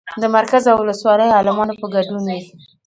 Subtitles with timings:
[0.21, 2.39] د مرکز او ولسوالۍ عالمانو په ګډون وي.